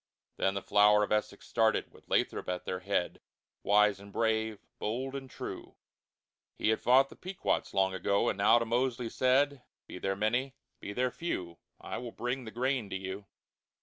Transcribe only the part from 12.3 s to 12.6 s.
the